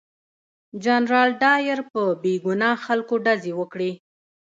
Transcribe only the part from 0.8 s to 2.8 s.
جنرال ډایر په بې ګناه